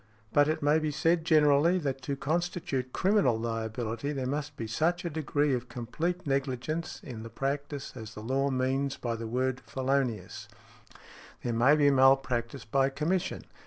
[0.33, 5.05] But it may be said generally, that to constitute criminal liability there must be such
[5.05, 9.27] a |56| degree of complete negligence in the practice as the law means by the
[9.27, 10.47] word felonious.
[11.43, 13.59] There may be malpractice by commission, _i.